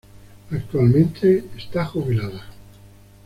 [0.49, 2.47] Actualmente, está jubilada.